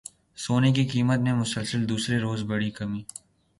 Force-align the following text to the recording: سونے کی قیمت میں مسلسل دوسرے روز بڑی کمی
سونے 0.37 0.71
کی 0.73 0.85
قیمت 0.87 1.19
میں 1.19 1.33
مسلسل 1.33 1.87
دوسرے 1.89 2.17
روز 2.19 2.43
بڑی 2.43 2.69
کمی 2.71 3.03